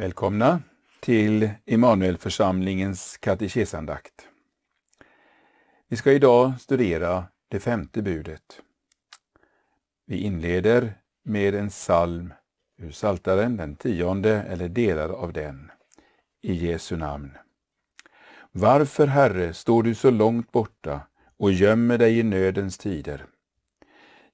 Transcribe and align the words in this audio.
Välkomna 0.00 0.62
till 1.00 1.50
Immanuelförsamlingens 1.64 3.16
katekesandakt. 3.16 4.28
Vi 5.88 5.96
ska 5.96 6.12
idag 6.12 6.60
studera 6.60 7.24
det 7.48 7.60
femte 7.60 8.02
budet. 8.02 8.60
Vi 10.06 10.16
inleder 10.16 10.94
med 11.22 11.54
en 11.54 11.68
psalm 11.68 12.32
ur 12.78 12.90
Saltaren, 12.90 13.56
den 13.56 13.76
tionde 13.76 14.42
eller 14.42 14.68
delar 14.68 15.08
av 15.08 15.32
den, 15.32 15.70
i 16.42 16.52
Jesu 16.52 16.96
namn. 16.96 17.38
Varför, 18.52 19.06
Herre, 19.06 19.54
står 19.54 19.82
du 19.82 19.94
så 19.94 20.10
långt 20.10 20.52
borta 20.52 21.00
och 21.36 21.52
gömmer 21.52 21.98
dig 21.98 22.18
i 22.18 22.22
nödens 22.22 22.78
tider? 22.78 23.26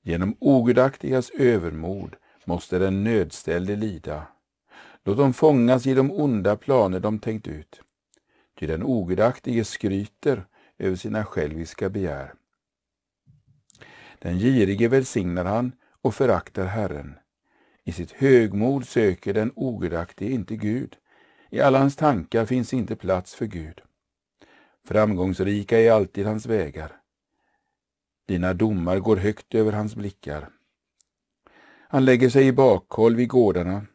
Genom 0.03 0.37
ogudaktigas 0.41 1.31
övermod 1.31 2.17
måste 2.45 2.79
den 2.79 3.05
nödställde 3.05 3.77
lida 3.77 4.27
Låt 5.07 5.17
dem 5.17 5.33
fångas 5.33 5.87
i 5.87 5.95
de 5.95 6.11
onda 6.13 6.57
planer 6.57 7.01
de 7.01 7.19
tänkt 7.19 7.49
ut. 7.49 7.81
Ty 8.59 8.67
den 8.67 8.83
ogudaktige 8.83 9.65
skryter 9.65 10.47
över 10.79 10.97
sina 10.97 11.25
själviska 11.25 11.89
begär. 11.89 12.35
Den 14.19 14.39
girige 14.39 14.89
välsignar 14.89 15.45
han 15.45 15.73
och 16.03 16.15
föraktar 16.15 16.65
Herren. 16.65 17.15
I 17.85 17.93
sitt 17.93 18.13
högmod 18.13 18.87
söker 18.87 19.35
den 19.35 19.53
ogudaktige 19.57 20.31
inte 20.31 20.57
Gud. 20.57 20.97
I 21.51 21.61
alla 21.61 21.79
hans 21.79 21.97
tankar 21.97 22.47
finns 22.47 22.75
inte 22.75 22.97
plats 22.97 23.35
för 23.35 23.47
Gud. 23.47 23.81
Framgångsrika 24.85 25.81
är 25.81 25.93
alltid 25.93 26.27
hans 26.27 26.47
vägar. 26.47 26.93
Dina 28.29 28.55
domar 28.55 28.99
går 28.99 29.17
högt 29.17 29.55
över 29.55 29.73
hans 29.73 29.97
blickar. 29.97 30.49
Han 31.89 32.05
lägger 32.05 32.31
sig 32.31 32.47
i 32.47 32.53
bakhåll 32.53 33.17
vid 33.17 33.29
gårdarna 33.29 33.87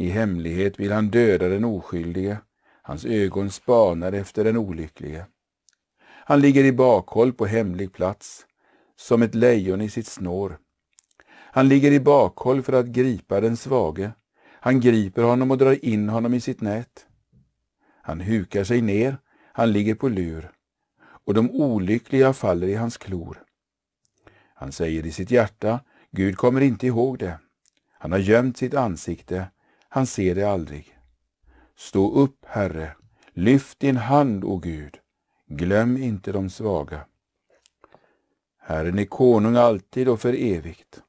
i 0.00 0.08
hemlighet 0.08 0.80
vill 0.80 0.92
han 0.92 1.10
döda 1.10 1.48
den 1.48 1.64
oskyldige. 1.64 2.38
Hans 2.82 3.04
ögon 3.04 3.50
spanar 3.50 4.12
efter 4.12 4.44
den 4.44 4.56
olycklige. 4.56 5.26
Han 6.04 6.40
ligger 6.40 6.64
i 6.64 6.72
bakhåll 6.72 7.32
på 7.32 7.46
hemlig 7.46 7.92
plats, 7.92 8.46
som 8.96 9.22
ett 9.22 9.34
lejon 9.34 9.80
i 9.80 9.90
sitt 9.90 10.06
snår. 10.06 10.58
Han 11.28 11.68
ligger 11.68 11.92
i 11.92 12.00
bakhåll 12.00 12.62
för 12.62 12.72
att 12.72 12.86
gripa 12.86 13.40
den 13.40 13.56
svage. 13.56 14.12
Han 14.60 14.80
griper 14.80 15.22
honom 15.22 15.50
och 15.50 15.58
drar 15.58 15.84
in 15.84 16.08
honom 16.08 16.34
i 16.34 16.40
sitt 16.40 16.60
nät. 16.60 17.06
Han 18.02 18.20
hukar 18.20 18.64
sig 18.64 18.80
ner, 18.80 19.18
han 19.52 19.72
ligger 19.72 19.94
på 19.94 20.08
lur, 20.08 20.50
och 21.24 21.34
de 21.34 21.50
olyckliga 21.50 22.32
faller 22.32 22.66
i 22.66 22.74
hans 22.74 22.96
klor. 22.96 23.42
Han 24.54 24.72
säger 24.72 25.06
i 25.06 25.12
sitt 25.12 25.30
hjärta, 25.30 25.80
Gud 26.10 26.36
kommer 26.36 26.60
inte 26.60 26.86
ihåg 26.86 27.18
det. 27.18 27.38
Han 27.98 28.12
har 28.12 28.18
gömt 28.18 28.56
sitt 28.56 28.74
ansikte, 28.74 29.46
han 29.92 30.06
ser 30.06 30.34
det 30.34 30.44
aldrig. 30.44 30.98
Stå 31.76 32.12
upp, 32.12 32.46
Herre, 32.46 32.92
lyft 33.32 33.80
din 33.80 33.96
hand, 33.96 34.44
o 34.44 34.56
Gud, 34.56 34.98
glöm 35.46 35.96
inte 35.96 36.32
de 36.32 36.50
svaga. 36.50 37.06
Herren 38.58 38.98
är 38.98 39.04
konung 39.04 39.56
alltid 39.56 40.08
och 40.08 40.20
för 40.20 40.34
evigt. 40.34 41.02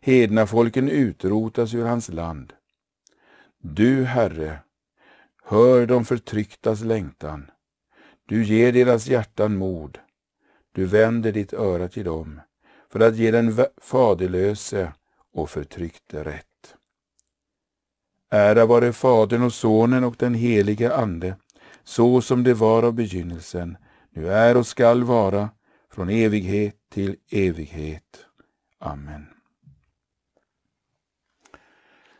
Hedna 0.00 0.46
folken 0.46 0.88
utrotas 0.88 1.74
ur 1.74 1.84
hans 1.84 2.08
land. 2.08 2.52
Du, 3.58 4.04
Herre, 4.04 4.58
hör 5.42 5.86
de 5.86 6.04
förtrycktas 6.04 6.80
längtan. 6.80 7.50
Du 8.26 8.44
ger 8.44 8.72
deras 8.72 9.06
hjärtan 9.06 9.56
mod. 9.56 9.98
Du 10.72 10.84
vänder 10.84 11.32
ditt 11.32 11.52
öra 11.52 11.88
till 11.88 12.04
dem 12.04 12.40
för 12.88 13.00
att 13.00 13.16
ge 13.16 13.30
den 13.30 13.56
faderlöse 13.76 14.92
och 15.32 15.50
förtryckte 15.50 16.24
rätt. 16.24 16.47
Ära 18.30 18.66
vare 18.66 18.92
Fadern 18.92 19.42
och 19.42 19.52
Sonen 19.54 20.04
och 20.04 20.16
den 20.18 20.34
helige 20.34 20.94
Ande, 20.94 21.36
så 21.84 22.20
som 22.20 22.44
det 22.44 22.54
var 22.54 22.82
av 22.82 22.92
begynnelsen, 22.92 23.76
nu 24.10 24.32
är 24.32 24.56
och 24.56 24.66
skall 24.66 25.04
vara, 25.04 25.50
från 25.90 26.08
evighet 26.08 26.76
till 26.90 27.16
evighet. 27.30 28.26
Amen. 28.78 29.26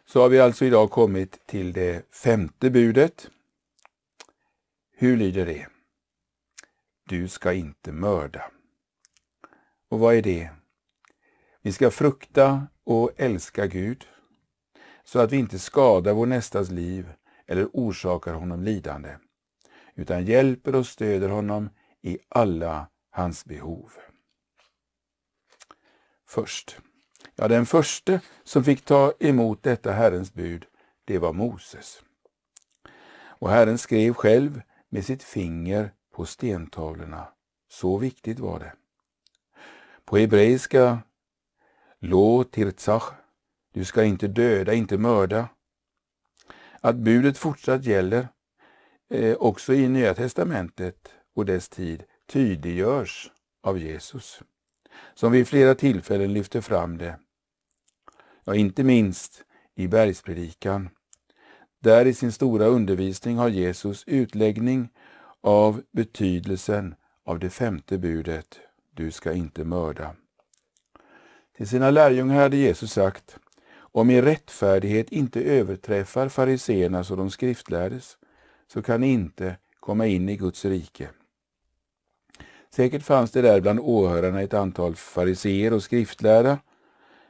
Så 0.07 0.21
har 0.21 0.29
vi 0.29 0.41
alltså 0.41 0.65
idag 0.65 0.91
kommit 0.91 1.47
till 1.47 1.73
det 1.73 2.15
femte 2.15 2.71
budet. 2.71 3.31
Hur 4.97 5.17
lyder 5.17 5.47
det? 5.47 5.67
Du 7.09 7.29
ska 7.29 7.53
inte 7.53 7.93
mörda. 7.93 8.51
Och 9.89 9.99
vad 9.99 10.15
är 10.15 10.23
det? 10.23 10.51
Vi 11.63 11.73
ska 11.73 11.91
frukta 11.91 12.67
och 12.85 13.13
älska 13.17 13.67
Gud 13.67 14.07
så 15.09 15.19
att 15.19 15.33
vi 15.33 15.37
inte 15.37 15.59
skadar 15.59 16.15
vår 16.15 16.27
nästas 16.27 16.71
liv 16.71 17.13
eller 17.47 17.69
orsakar 17.73 18.35
honom 18.35 18.63
lidande, 18.63 19.17
utan 19.95 20.25
hjälper 20.25 20.75
och 20.75 20.87
stöder 20.87 21.29
honom 21.29 21.71
i 22.03 22.19
alla 22.29 22.87
hans 23.11 23.45
behov. 23.45 23.93
Först. 26.27 26.79
Ja, 27.35 27.49
den 27.49 27.67
första 27.67 28.21
som 28.45 28.65
fick 28.65 28.85
ta 28.85 29.13
emot 29.21 29.63
detta 29.63 29.93
Herrens 29.93 30.35
bud, 30.35 30.67
det 31.05 31.19
var 31.19 31.33
Moses. 31.33 32.03
Och 33.19 33.51
Herren 33.51 33.79
skrev 33.79 34.15
själv 34.15 34.63
med 34.89 35.05
sitt 35.05 35.23
finger 35.23 35.93
på 36.15 36.25
stentavlorna. 36.25 37.29
Så 37.69 37.97
viktigt 37.97 38.39
var 38.39 38.59
det. 38.59 38.73
På 40.05 40.17
hebreiska 40.17 40.99
lo 41.99 42.45
tirtzach 42.45 43.13
du 43.73 43.85
ska 43.85 44.05
inte 44.05 44.29
döda, 44.29 44.75
inte 44.75 44.99
mörda. 44.99 45.49
Att 46.81 46.97
budet 46.97 47.39
fortsatt 47.39 47.85
gäller 47.85 48.29
eh, 49.11 49.37
också 49.37 49.75
i 49.75 49.89
Nya 49.89 50.15
testamentet 50.15 51.09
och 51.35 51.47
dess 51.47 51.69
tid 51.69 52.05
tydliggörs 52.27 53.31
av 53.63 53.79
Jesus, 53.79 54.43
som 55.15 55.33
vid 55.33 55.49
flera 55.49 55.75
tillfällen 55.75 56.33
lyfter 56.33 56.61
fram 56.61 56.99
det. 56.99 57.19
Ja, 58.45 58.55
inte 58.55 58.85
minst 58.85 59.45
i 59.75 59.89
bergspredikan. 59.89 60.89
Där 61.81 62.07
i 62.07 62.15
sin 62.15 62.33
stora 62.33 62.67
undervisning 62.67 63.37
har 63.37 63.49
Jesus 63.49 64.05
utläggning 64.07 64.89
av 65.41 65.83
betydelsen 65.93 66.95
av 67.25 67.39
det 67.39 67.51
femte 67.51 67.99
budet, 67.99 68.61
du 68.95 69.11
ska 69.11 69.33
inte 69.33 69.65
mörda. 69.65 70.15
Till 71.57 71.69
sina 71.69 71.91
lärjungar 71.91 72.43
hade 72.43 72.57
Jesus 72.57 72.93
sagt, 72.93 73.39
om 74.01 74.11
er 74.11 74.23
rättfärdighet 74.23 75.13
inte 75.13 75.43
överträffar 75.43 76.29
fariseernas 76.29 77.11
och 77.11 77.17
de 77.17 77.31
skriftlärdes, 77.31 78.19
så 78.73 78.83
kan 78.83 79.01
ni 79.01 79.13
inte 79.13 79.57
komma 79.81 80.07
in 80.07 80.29
i 80.29 80.37
Guds 80.37 80.65
rike. 80.65 81.09
Säkert 82.71 83.03
fanns 83.03 83.31
det 83.31 83.43
där 83.43 83.61
bland 83.61 83.81
åhörarna 83.81 84.43
ett 84.43 84.55
antal 84.55 84.95
fariseer 84.95 85.73
och 85.73 85.83
skriftlärda 85.83 86.59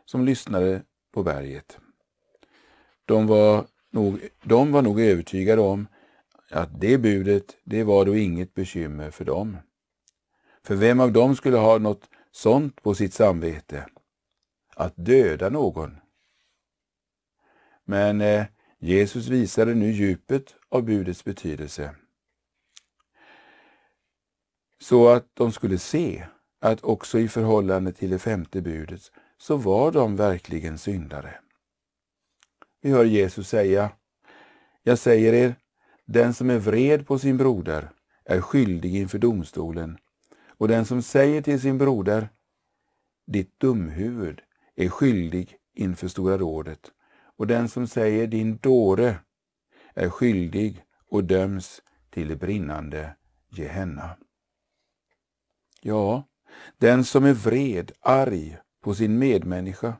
som 0.04 0.24
lyssnade 0.24 0.82
på 1.12 1.22
berget. 1.22 1.78
De 3.04 3.26
var 3.26 3.66
nog, 3.90 4.20
de 4.42 4.72
var 4.72 4.82
nog 4.82 5.00
övertygade 5.00 5.62
om 5.62 5.86
att 6.50 6.80
det 6.80 6.98
budet, 6.98 7.56
det 7.64 7.84
var 7.84 8.04
då 8.04 8.16
inget 8.16 8.54
bekymmer 8.54 9.10
för 9.10 9.24
dem. 9.24 9.56
För 10.62 10.74
vem 10.74 11.00
av 11.00 11.12
dem 11.12 11.36
skulle 11.36 11.56
ha 11.56 11.78
något 11.78 12.10
sånt 12.32 12.82
på 12.82 12.94
sitt 12.94 13.14
samvete? 13.14 13.86
Att 14.74 14.92
döda 14.96 15.48
någon 15.48 15.96
men 17.88 18.20
eh, 18.20 18.46
Jesus 18.78 19.28
visade 19.28 19.74
nu 19.74 19.90
djupet 19.90 20.54
av 20.68 20.82
budets 20.82 21.24
betydelse. 21.24 21.94
Så 24.80 25.08
att 25.08 25.26
de 25.34 25.52
skulle 25.52 25.78
se 25.78 26.26
att 26.60 26.84
också 26.84 27.18
i 27.18 27.28
förhållande 27.28 27.92
till 27.92 28.10
det 28.10 28.18
femte 28.18 28.60
budet 28.62 29.00
så 29.38 29.56
var 29.56 29.92
de 29.92 30.16
verkligen 30.16 30.78
syndare. 30.78 31.34
Vi 32.80 32.90
hör 32.90 33.04
Jesus 33.04 33.48
säga, 33.48 33.90
jag 34.82 34.98
säger 34.98 35.32
er, 35.32 35.54
den 36.06 36.34
som 36.34 36.50
är 36.50 36.58
vred 36.58 37.06
på 37.06 37.18
sin 37.18 37.36
broder 37.36 37.90
är 38.24 38.40
skyldig 38.40 38.96
inför 38.96 39.18
domstolen 39.18 39.98
och 40.46 40.68
den 40.68 40.84
som 40.84 41.02
säger 41.02 41.42
till 41.42 41.60
sin 41.60 41.78
broder, 41.78 42.28
ditt 43.26 43.60
dumhuvud, 43.60 44.40
är 44.76 44.88
skyldig 44.88 45.56
inför 45.74 46.08
Stora 46.08 46.38
rådet 46.38 46.92
och 47.38 47.46
den 47.46 47.68
som 47.68 47.86
säger 47.86 48.26
din 48.26 48.56
dåre 48.56 49.16
är 49.94 50.08
skyldig 50.08 50.84
och 51.10 51.24
döms 51.24 51.82
till 52.10 52.36
brinnande 52.36 53.16
Gehenna. 53.48 54.16
Ja, 55.80 56.28
den 56.78 57.04
som 57.04 57.24
är 57.24 57.32
vred, 57.32 57.92
arg 58.00 58.58
på 58.80 58.94
sin 58.94 59.18
medmänniska, 59.18 59.96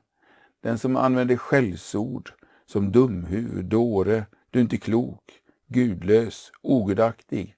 den 0.60 0.78
som 0.78 0.96
använder 0.96 1.36
skällsord 1.36 2.32
som 2.66 2.92
dumhuvud, 2.92 3.64
dåre, 3.64 4.26
du 4.50 4.58
är 4.58 4.62
inte 4.62 4.78
klok, 4.78 5.42
gudlös, 5.66 6.52
ogudaktig, 6.62 7.56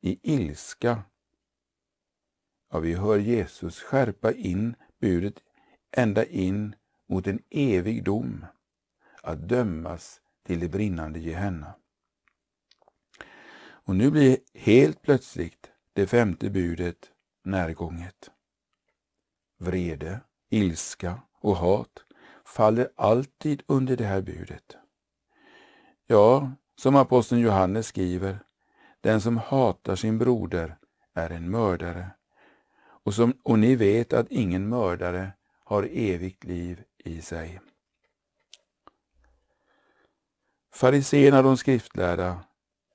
i 0.00 0.34
ilska. 0.34 1.02
Ja, 2.72 2.78
vi 2.78 2.94
hör 2.94 3.18
Jesus 3.18 3.80
skärpa 3.80 4.32
in 4.32 4.74
budet 5.00 5.34
ända 5.92 6.24
in 6.24 6.74
mot 7.08 7.26
en 7.26 7.42
evig 7.50 8.04
dom 8.04 8.46
att 9.22 9.48
dömas 9.48 10.20
till 10.46 10.60
det 10.60 10.68
brinnande 10.68 11.18
Gehenna. 11.18 11.74
Och 13.62 13.96
nu 13.96 14.10
blir 14.10 14.38
helt 14.54 15.02
plötsligt 15.02 15.70
det 15.92 16.06
femte 16.06 16.50
budet 16.50 17.10
närgånget. 17.44 18.30
Vrede, 19.58 20.20
ilska 20.50 21.20
och 21.40 21.56
hat 21.56 22.04
faller 22.44 22.88
alltid 22.96 23.62
under 23.66 23.96
det 23.96 24.04
här 24.04 24.20
budet. 24.20 24.76
Ja, 26.06 26.52
som 26.76 26.96
aposteln 26.96 27.40
Johannes 27.40 27.86
skriver, 27.86 28.38
den 29.00 29.20
som 29.20 29.36
hatar 29.36 29.96
sin 29.96 30.18
broder 30.18 30.76
är 31.14 31.30
en 31.30 31.50
mördare. 31.50 32.10
Och, 32.80 33.14
som, 33.14 33.32
och 33.42 33.58
ni 33.58 33.76
vet 33.76 34.12
att 34.12 34.30
ingen 34.30 34.68
mördare 34.68 35.32
har 35.64 35.88
evigt 35.92 36.44
liv 36.44 36.82
i 36.98 37.22
sig. 37.22 37.60
Fariséerna, 40.72 41.42
de 41.42 41.56
skriftlärda, 41.56 42.44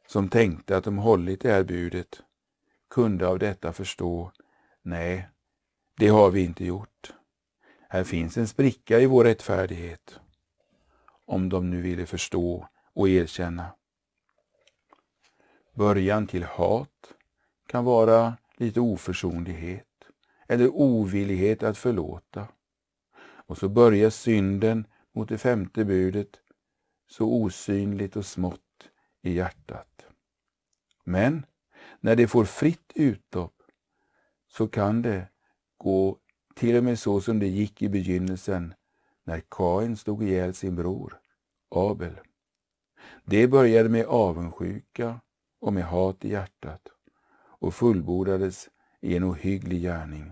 som 0.07 0.29
tänkte 0.29 0.77
att 0.77 0.83
de 0.83 0.97
hållit 0.97 1.41
det 1.41 1.51
här 1.51 1.63
budet, 1.63 2.21
kunde 2.89 3.27
av 3.27 3.39
detta 3.39 3.73
förstå, 3.73 4.31
nej, 4.81 5.29
det 5.97 6.07
har 6.07 6.31
vi 6.31 6.43
inte 6.43 6.65
gjort. 6.65 7.13
Här 7.89 8.03
finns 8.03 8.37
en 8.37 8.47
spricka 8.47 8.99
i 8.99 9.05
vår 9.05 9.23
rättfärdighet, 9.23 10.19
om 11.25 11.49
de 11.49 11.69
nu 11.69 11.81
ville 11.81 12.05
förstå 12.05 12.67
och 12.93 13.09
erkänna. 13.09 13.65
Början 15.73 16.27
till 16.27 16.43
hat 16.43 17.13
kan 17.67 17.85
vara 17.85 18.37
lite 18.57 18.79
oförsonlighet 18.79 19.87
eller 20.47 20.67
ovillighet 20.67 21.63
att 21.63 21.77
förlåta. 21.77 22.47
Och 23.17 23.57
så 23.57 23.69
börjar 23.69 24.09
synden 24.09 24.87
mot 25.13 25.29
det 25.29 25.37
femte 25.37 25.85
budet 25.85 26.39
så 27.07 27.25
osynligt 27.25 28.15
och 28.15 28.25
smått 28.25 28.89
i 29.21 29.33
hjärtat. 29.33 30.05
Men 31.03 31.45
när 31.99 32.15
det 32.15 32.27
får 32.27 32.45
fritt 32.45 32.91
utlopp 32.95 33.61
så 34.47 34.67
kan 34.67 35.01
det 35.01 35.27
gå 35.77 36.19
till 36.55 36.77
och 36.77 36.83
med 36.83 36.99
så 36.99 37.21
som 37.21 37.39
det 37.39 37.47
gick 37.47 37.81
i 37.81 37.89
begynnelsen 37.89 38.73
när 39.23 39.41
Kain 39.49 39.97
slog 39.97 40.23
ihjäl 40.23 40.53
sin 40.53 40.75
bror 40.75 41.19
Abel. 41.69 42.19
Det 43.23 43.47
började 43.47 43.89
med 43.89 44.05
avundsjuka 44.05 45.21
och 45.59 45.73
med 45.73 45.85
hat 45.85 46.25
i 46.25 46.29
hjärtat 46.29 46.81
och 47.59 47.73
fullbordades 47.73 48.69
i 49.01 49.15
en 49.15 49.23
ohygglig 49.23 49.81
gärning. 49.81 50.31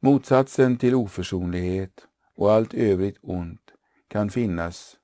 Motsatsen 0.00 0.76
till 0.76 0.94
oförsonlighet 0.94 2.06
och 2.34 2.52
allt 2.52 2.74
övrigt 2.74 3.18
ont 3.20 3.69
kan 4.10 4.30
finnas, 4.30 4.96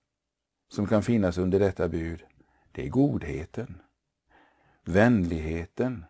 som 0.69 0.87
kan 0.87 1.03
finnas 1.03 1.39
under 1.39 1.59
detta 1.59 1.89
bud, 1.89 2.25
det 2.73 2.85
är 2.85 2.89
godheten, 2.89 3.83
vänligheten, 4.85 6.05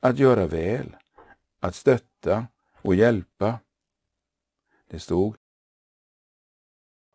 att 0.00 0.18
göra 0.18 0.46
väl, 0.46 0.96
att 1.60 1.74
stötta 1.74 2.46
och 2.82 2.94
hjälpa. 2.94 3.58
Det 4.90 4.98
stod 4.98 5.36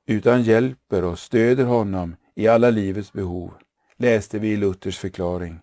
utan 0.06 0.44
hjälper 0.44 1.04
och 1.04 1.20
stöder 1.20 1.66
honom 1.66 2.16
i 2.36 2.48
alla 2.48 2.70
livets 2.70 3.14
behov, 3.14 3.54
läste 3.96 4.40
vi 4.40 4.48
i 4.48 4.58
Luthers 4.58 4.98
förklaring. 4.98 5.60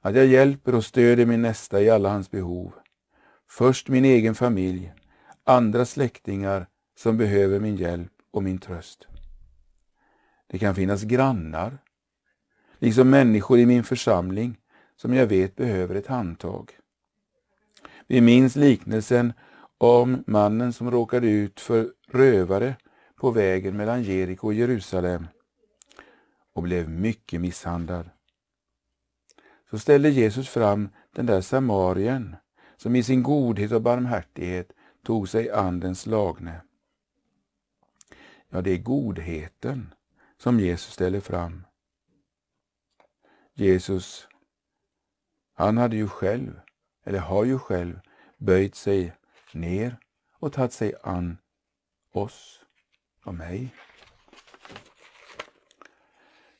Att 0.00 0.14
jag 0.14 0.26
hjälper 0.26 0.74
och 0.74 0.84
stöder 0.84 1.26
min 1.26 1.42
nästa 1.42 1.80
i 1.82 1.90
alla 1.90 2.08
hans 2.08 2.30
behov. 2.30 2.72
Först 3.48 3.88
min 3.88 4.04
egen 4.04 4.34
familj, 4.34 4.92
andra 5.44 5.84
släktingar 5.84 6.66
som 6.96 7.16
behöver 7.16 7.60
min 7.60 7.76
hjälp 7.76 8.12
och 8.30 8.42
min 8.42 8.58
tröst. 8.58 9.06
Det 10.46 10.58
kan 10.58 10.74
finnas 10.74 11.02
grannar, 11.02 11.78
liksom 12.78 13.10
människor 13.10 13.58
i 13.58 13.66
min 13.66 13.84
församling 13.84 14.58
som 14.96 15.14
jag 15.14 15.26
vet 15.26 15.56
behöver 15.56 15.94
ett 15.94 16.06
handtag. 16.06 16.70
Vi 18.06 18.20
minns 18.20 18.56
liknelsen 18.56 19.32
om 19.78 20.24
mannen 20.26 20.72
som 20.72 20.90
råkade 20.90 21.30
ut 21.30 21.60
för 21.60 21.92
rövare 22.08 22.76
på 23.16 23.30
vägen 23.30 23.76
mellan 23.76 24.02
Jeriko 24.02 24.46
och 24.46 24.54
Jerusalem 24.54 25.26
och 26.52 26.62
blev 26.62 26.90
mycket 26.90 27.40
misshandlad. 27.40 28.10
Så 29.70 29.78
ställde 29.78 30.10
Jesus 30.10 30.48
fram 30.48 30.88
den 31.14 31.26
där 31.26 31.40
samarien 31.40 32.36
som 32.76 32.96
i 32.96 33.02
sin 33.02 33.22
godhet 33.22 33.72
och 33.72 33.82
barmhärtighet 33.82 34.72
tog 35.04 35.28
sig 35.28 35.50
an 35.50 35.80
den 35.80 35.94
slagne. 35.94 36.60
Ja, 38.50 38.60
det 38.60 38.70
är 38.70 38.78
godheten 38.78 39.94
som 40.36 40.60
Jesus 40.60 40.94
ställer 40.94 41.20
fram. 41.20 41.66
Jesus, 43.54 44.28
han 45.54 45.78
hade 45.78 45.96
ju 45.96 46.08
själv, 46.08 46.60
eller 47.04 47.18
har 47.18 47.44
ju 47.44 47.58
själv, 47.58 48.00
böjt 48.38 48.74
sig 48.74 49.12
ner 49.52 49.96
och 50.38 50.52
tagit 50.52 50.72
sig 50.72 50.94
an 51.02 51.38
oss 52.12 52.64
och 53.24 53.34
mig. 53.34 53.74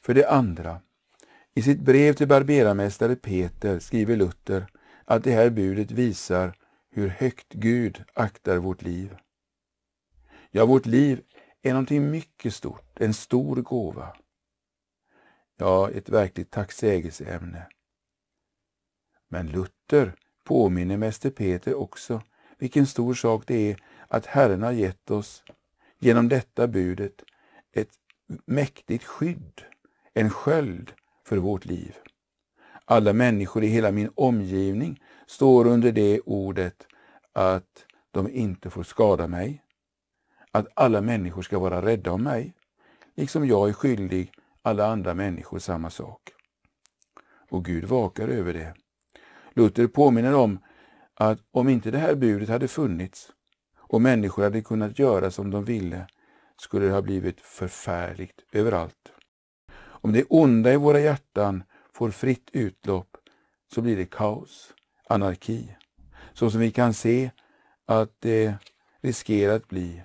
För 0.01 0.15
det 0.15 0.31
andra, 0.31 0.81
i 1.55 1.63
sitt 1.63 1.81
brev 1.81 2.13
till 2.13 2.29
barberarmästare 2.29 3.17
Peter 3.17 3.79
skriver 3.79 4.17
Luther 4.17 4.67
att 5.05 5.25
det 5.25 5.33
här 5.33 5.51
budet 5.51 5.91
visar 5.91 6.57
hur 6.91 7.09
högt 7.09 7.53
Gud 7.53 8.05
aktar 8.15 8.57
vårt 8.57 8.83
liv. 8.83 9.17
Ja, 10.51 10.67
vårt 10.67 10.87
liv 10.87 11.23
är 11.63 11.71
någonting 11.73 12.11
mycket 12.11 12.55
stort, 12.55 13.01
en 13.01 13.15
stor 13.15 13.57
gåva. 13.57 14.17
Ja, 15.57 15.91
ett 15.91 16.09
verkligt 16.09 16.51
tacksägelseämne. 16.51 17.67
Men 19.29 19.47
Luther 19.47 20.15
påminner 20.45 20.97
Mäster 20.97 21.31
Peter 21.31 21.75
också 21.75 22.23
vilken 22.59 22.87
stor 22.87 23.15
sak 23.15 23.45
det 23.47 23.71
är 23.71 23.77
att 24.09 24.27
Herren 24.27 24.63
har 24.63 24.73
gett 24.73 25.11
oss 25.11 25.43
genom 25.99 26.29
detta 26.29 26.67
budet 26.69 27.23
ett 27.73 27.91
mäktigt 28.47 29.05
skydd, 29.05 29.63
en 30.15 30.31
sköld 30.31 30.93
för 31.27 31.37
vårt 31.37 31.65
liv. 31.65 31.97
Alla 32.85 33.13
människor 33.13 33.65
i 33.65 33.67
hela 33.67 33.91
min 33.91 34.11
omgivning 34.15 35.03
står 35.27 35.67
under 35.67 35.93
det 35.93 36.21
ordet 36.21 36.87
att 37.33 37.87
de 38.11 38.31
inte 38.31 38.71
får 38.71 38.83
skada 38.83 39.29
mig, 39.29 39.63
att 40.53 40.67
alla 40.75 41.01
människor 41.01 41.43
ska 41.43 41.59
vara 41.59 41.83
rädda 41.83 42.13
om 42.13 42.23
mig, 42.23 42.55
liksom 43.17 43.47
jag 43.47 43.69
är 43.69 43.73
skyldig 43.73 44.33
alla 44.63 44.87
andra 44.87 45.15
människor 45.15 45.59
samma 45.59 45.91
sak. 45.91 46.21
Och 47.51 47.65
Gud 47.65 47.85
vakar 47.85 48.29
över 48.29 48.53
det. 48.53 48.75
Luther 49.55 49.87
påminner 49.87 50.35
om 50.35 50.59
att 51.15 51.39
om 51.51 51.69
inte 51.69 51.91
det 51.91 51.99
här 51.99 52.15
budet 52.15 52.49
hade 52.49 52.69
funnits 52.69 53.33
och 53.79 54.03
människor 54.03 54.43
hade 54.43 54.63
kunnat 54.63 54.99
göra 54.99 55.31
som 55.31 55.51
de 55.51 55.65
ville, 55.65 56.07
skulle 56.57 56.87
det 56.87 56.93
ha 56.93 57.03
blivit 57.03 57.41
förfärligt 57.41 58.45
överallt. 58.53 59.13
Om 59.79 60.13
det 60.13 60.25
onda 60.29 60.73
i 60.73 60.77
våra 60.77 61.01
hjärtan 61.01 61.63
får 61.95 62.11
fritt 62.11 62.51
utlopp 62.53 63.17
så 63.75 63.83
blir 63.83 63.97
det 63.97 64.11
kaos, 64.11 64.75
anarki, 65.09 65.77
så 66.33 66.51
som 66.51 66.61
vi 66.61 66.71
kan 66.71 66.95
se 66.95 67.31
att 67.87 68.21
det 68.21 68.55
riskerar 69.01 69.57
att 69.57 69.69
bli 69.69 70.03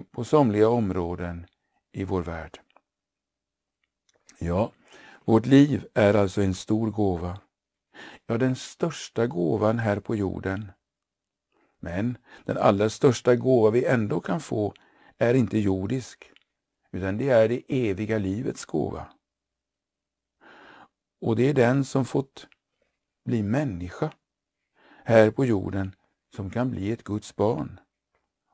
på 0.00 0.24
somliga 0.24 0.68
områden 0.68 1.46
i 1.92 2.04
vår 2.04 2.22
värld. 2.22 2.60
Ja, 4.38 4.72
vårt 5.24 5.46
liv 5.46 5.86
är 5.94 6.14
alltså 6.14 6.42
en 6.42 6.54
stor 6.54 6.90
gåva. 6.90 7.40
Ja, 8.26 8.38
den 8.38 8.56
största 8.56 9.26
gåvan 9.26 9.78
här 9.78 10.00
på 10.00 10.16
jorden. 10.16 10.72
Men 11.80 12.18
den 12.44 12.58
allra 12.58 12.90
största 12.90 13.36
gåva 13.36 13.70
vi 13.70 13.84
ändå 13.84 14.20
kan 14.20 14.40
få 14.40 14.74
är 15.18 15.34
inte 15.34 15.58
jordisk, 15.58 16.30
utan 16.92 17.18
det 17.18 17.28
är 17.28 17.48
det 17.48 17.62
eviga 17.68 18.18
livets 18.18 18.64
gåva. 18.64 19.12
Och 21.20 21.36
det 21.36 21.48
är 21.48 21.54
den 21.54 21.84
som 21.84 22.04
fått 22.04 22.46
bli 23.24 23.42
människa 23.42 24.12
här 25.04 25.30
på 25.30 25.44
jorden 25.44 25.94
som 26.36 26.50
kan 26.50 26.70
bli 26.70 26.92
ett 26.92 27.04
Guds 27.04 27.36
barn 27.36 27.80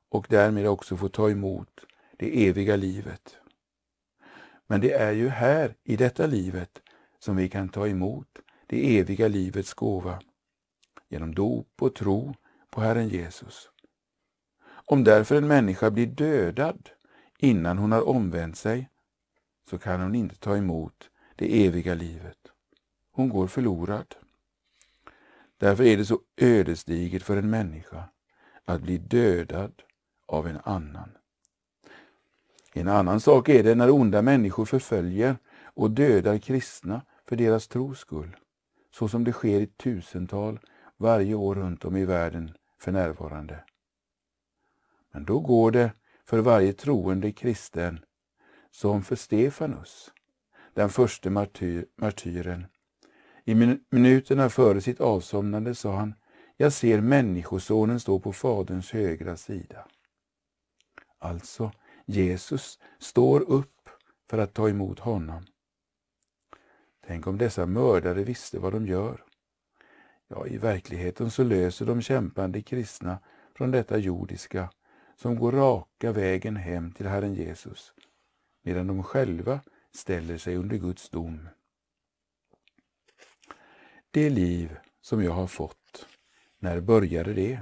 och 0.09 0.27
därmed 0.29 0.67
också 0.67 0.97
få 0.97 1.09
ta 1.09 1.31
emot 1.31 1.81
det 2.17 2.49
eviga 2.49 2.77
livet. 2.77 3.37
Men 4.67 4.81
det 4.81 4.93
är 4.93 5.13
ju 5.13 5.29
här 5.29 5.75
i 5.85 5.97
detta 5.97 6.27
livet 6.27 6.83
som 7.19 7.37
vi 7.37 7.49
kan 7.49 7.69
ta 7.69 7.87
emot 7.87 8.39
det 8.67 8.99
eviga 8.99 9.29
livets 9.29 9.75
gåva 9.75 10.21
genom 11.09 11.35
dop 11.35 11.83
och 11.83 11.95
tro 11.95 12.35
på 12.71 12.81
Herren 12.81 13.09
Jesus. 13.09 13.71
Om 14.69 15.05
därför 15.05 15.37
en 15.37 15.47
människa 15.47 15.91
blir 15.91 16.07
dödad 16.07 16.91
innan 17.39 17.79
hon 17.79 17.93
har 17.93 18.09
omvänt 18.09 18.57
sig 18.57 18.91
så 19.71 19.79
kan 19.79 20.01
hon 20.01 20.15
inte 20.15 20.37
ta 20.37 20.57
emot 20.57 21.11
det 21.37 21.67
eviga 21.67 21.95
livet. 21.95 22.39
Hon 23.13 23.29
går 23.29 23.47
förlorad. 23.47 24.15
Därför 25.59 25.85
är 25.85 25.97
det 25.97 26.05
så 26.05 26.21
ödesdigert 26.37 27.23
för 27.23 27.37
en 27.37 27.51
människa 27.51 28.09
att 28.65 28.81
bli 28.81 28.99
dödad 28.99 29.83
av 30.29 30.47
en 30.47 30.59
annan. 30.65 31.11
En 32.73 32.89
annan 32.89 33.21
sak 33.21 33.49
är 33.49 33.63
det 33.63 33.75
när 33.75 33.91
onda 33.91 34.23
människor 34.23 34.65
förföljer 34.65 35.37
och 35.65 35.91
dödar 35.91 36.39
kristna 36.39 37.03
för 37.27 37.37
deras 37.37 37.69
tros 37.69 37.99
skull, 37.99 38.37
så 38.91 39.09
som 39.09 39.25
det 39.25 39.33
sker 39.33 39.61
i 39.61 39.67
tusental 39.67 40.61
varje 40.97 41.35
år 41.35 41.55
runt 41.55 41.85
om 41.85 41.97
i 41.97 42.05
världen 42.05 42.55
för 42.81 42.93
närvarande. 42.93 43.65
Men 45.13 45.25
då 45.25 45.41
går 45.41 45.71
det 45.71 45.93
för 46.25 46.39
varje 46.39 46.73
troende 46.73 47.33
kristen 47.33 48.01
som 48.71 49.03
för 49.03 49.17
Stefanus, 49.17 50.11
den 50.75 50.89
första 50.89 51.31
martyr, 51.31 51.87
martyren. 51.97 52.67
I 53.45 53.55
minuterna 53.91 54.49
före 54.49 54.81
sitt 54.81 55.01
avsomnande 55.01 55.75
sa 55.75 55.97
han, 55.97 56.15
jag 56.57 56.73
ser 56.73 57.01
Människosonen 57.01 58.01
stå 58.01 58.19
på 58.19 58.33
Faderns 58.33 58.93
högra 58.93 59.37
sida. 59.37 59.87
Alltså, 61.19 61.73
Jesus 62.07 62.79
står 62.99 63.41
upp 63.41 63.89
för 64.31 64.39
att 64.39 64.55
ta 64.55 64.69
emot 64.69 64.99
honom. 64.99 65.47
Tänk 67.07 67.27
om 67.27 67.39
dessa 67.39 67.67
mördare 67.67 68.25
visste 68.25 68.59
vad 68.59 68.73
de 68.73 68.87
gör. 68.87 69.25
Ja, 70.29 70.47
i 70.47 70.59
verkligheten 70.59 71.31
så 71.31 71.45
löser 71.45 71.87
de 71.87 72.03
kämpande 72.03 72.63
kristna 72.63 73.19
från 73.55 73.71
detta 73.71 73.99
jordiska 73.99 74.71
som 75.17 75.39
går 75.39 75.53
raka 75.53 76.13
vägen 76.13 76.57
hem 76.57 76.93
till 76.93 77.07
Herren 77.07 77.35
Jesus, 77.35 77.95
medan 78.63 78.87
de 78.87 79.03
själva 79.03 79.61
ställer 79.93 80.39
sig 80.39 80.57
under 80.57 80.77
Guds 80.77 81.11
dom. 81.11 81.49
Det 84.11 84.31
liv 84.31 84.79
som 85.01 85.23
jag 85.23 85.33
har 85.33 85.47
fått, 85.47 86.07
när 86.59 86.81
började 86.81 87.35
det? 87.35 87.61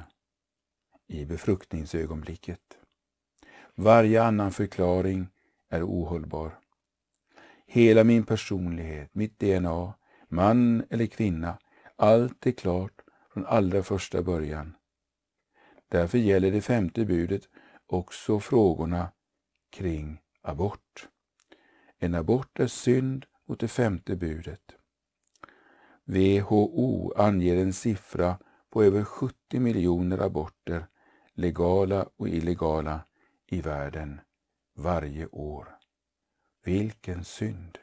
I 1.07 1.25
befruktningsögonblicket. 1.25 2.79
Varje 3.79 4.23
annan 4.23 4.53
förklaring 4.53 5.29
är 5.69 5.83
ohållbar. 5.83 6.59
Hela 7.67 8.05
min 8.05 8.25
personlighet, 8.25 9.15
mitt 9.15 9.39
DNA, 9.39 9.95
man 10.29 10.85
eller 10.91 11.07
kvinna, 11.07 11.59
allt 11.97 12.47
är 12.47 12.53
klart 12.53 13.01
från 13.33 13.47
allra 13.47 13.83
första 13.83 14.23
början. 14.23 14.75
Därför 15.89 16.19
gäller 16.19 16.51
det 16.51 16.61
femte 16.61 17.05
budet 17.05 17.43
också 17.87 18.41
frågorna 18.41 19.13
kring 19.71 20.21
abort. 20.43 21.09
En 21.99 22.15
abort 22.15 22.61
är 22.61 22.67
synd 22.67 23.27
mot 23.47 23.61
det 23.61 23.69
femte 23.69 24.17
budet. 24.17 24.77
WHO 26.05 27.13
anger 27.17 27.57
en 27.57 27.73
siffra 27.73 28.39
på 28.71 28.83
över 28.85 29.05
70 29.05 29.61
miljoner 29.61 30.19
aborter, 30.19 30.87
legala 31.35 32.09
och 32.17 32.29
illegala, 32.29 33.01
i 33.47 33.61
världen 33.61 34.21
varje 34.77 35.27
år. 35.27 35.79
Vilken 36.65 37.25
synd! 37.25 37.79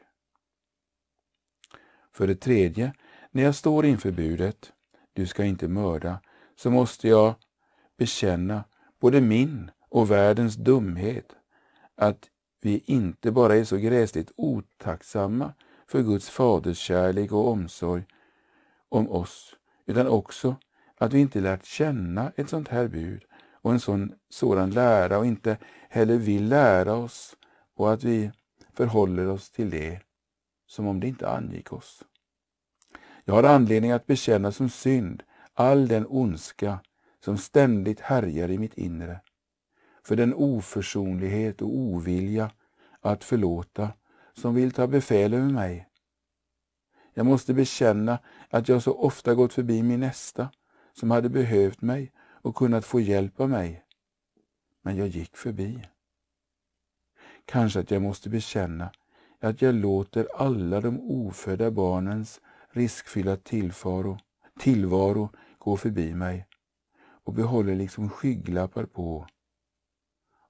För 2.12 2.27
det 2.27 2.36
tredje, 2.36 2.93
när 3.32 3.43
jag 3.43 3.55
står 3.55 3.86
inför 3.86 4.12
budet, 4.12 4.74
du 5.13 5.27
ska 5.27 5.43
inte 5.43 5.67
mörda, 5.67 6.20
så 6.55 6.72
måste 6.72 7.08
jag 7.08 7.36
bekänna 7.98 8.63
både 9.00 9.22
min 9.22 9.72
och 9.89 10.12
världens 10.12 10.55
dumhet, 10.55 11.36
att 11.96 12.29
vi 12.62 12.84
inte 12.86 13.32
bara 13.32 13.55
är 13.55 13.63
så 13.63 13.77
gräsligt 13.77 14.32
otacksamma 14.36 15.53
för 15.88 16.01
Guds 16.01 16.29
faders 16.29 16.77
kärlek 16.77 17.32
och 17.32 17.48
omsorg 17.48 18.03
om 18.89 19.10
oss, 19.10 19.55
utan 19.86 20.08
också 20.08 20.55
att 20.96 21.13
vi 21.13 21.20
inte 21.20 21.41
lärt 21.41 21.65
känna 21.65 22.32
ett 22.36 22.50
sånt 22.50 22.67
här 22.67 22.88
bud 22.88 23.24
och 23.63 23.72
en 23.72 23.79
sån, 23.79 24.13
sådan 24.29 24.72
lära 24.72 25.17
och 25.17 25.25
inte 25.25 25.58
heller 25.89 26.17
vill 26.17 26.48
lära 26.48 26.93
oss 26.93 27.38
och 27.75 27.93
att 27.93 28.03
vi 28.03 28.32
förhåller 28.74 29.27
oss 29.27 29.51
till 29.51 29.70
det 29.70 30.00
som 30.67 30.88
om 30.88 31.00
det 31.00 31.08
inte 31.08 31.29
angick 31.29 31.74
oss. 31.74 32.03
Jag 33.25 33.34
har 33.34 33.43
anledning 33.43 33.91
att 33.91 34.08
bekänna 34.08 34.51
som 34.51 34.70
synd 34.70 35.24
all 35.53 35.88
den 35.88 36.05
ondska 36.10 36.79
som 37.25 37.38
ständigt 37.38 38.00
härjar 38.00 38.50
i 38.50 38.58
mitt 38.58 38.77
inre, 38.77 39.22
för 40.03 40.15
den 40.15 40.34
oförsonlighet 40.34 41.62
och 41.62 41.77
ovilja 41.77 42.51
att 43.01 43.24
förlåta 43.24 43.89
som 44.34 44.55
vill 44.55 44.72
ta 44.72 44.88
befäl 44.88 45.34
över 45.34 45.50
mig. 45.50 45.88
Jag 47.13 47.25
måste 47.25 47.53
bekänna 47.53 48.20
att 48.50 48.70
jag 48.70 48.84
så 48.84 48.93
ofta 48.93 49.36
gått 49.36 49.53
förbi 49.53 49.84
min 49.84 50.00
nästa 50.00 50.50
som 50.93 51.12
hade 51.12 51.29
behövt 51.29 51.82
mig 51.82 52.12
och 52.43 52.55
kunnat 52.55 52.85
få 52.85 53.00
hjälp 53.00 53.39
av 53.39 53.50
mig. 53.50 53.85
Men 54.81 54.97
jag 54.97 55.07
gick 55.07 55.38
förbi. 55.38 55.88
Kanske 57.45 57.79
att 57.79 57.91
jag 57.91 58.01
måste 58.01 58.29
bekänna 58.29 58.91
att 59.39 59.62
jag 59.62 59.75
låter 59.75 60.27
alla 60.35 60.81
de 60.81 61.00
ofödda 61.00 61.71
barnens 61.71 62.41
riskfyllda 62.69 63.38
tillvaro, 63.38 64.17
tillvaro 64.59 65.29
gå 65.57 65.77
förbi 65.77 66.13
mig 66.13 66.47
och 67.23 67.33
behåller 67.33 67.75
liksom 67.75 68.09
skygglappar 68.09 68.85
på 68.85 69.27